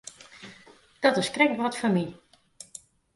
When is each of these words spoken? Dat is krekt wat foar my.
Dat 0.99 1.17
is 1.21 1.31
krekt 1.35 1.57
wat 1.61 1.77
foar 1.79 1.93
my. 1.95 2.05